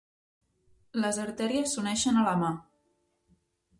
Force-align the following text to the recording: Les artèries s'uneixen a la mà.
Les 1.03 1.19
artèries 1.25 1.75
s'uneixen 1.75 2.19
a 2.23 2.27
la 2.31 2.35
mà. 2.45 2.51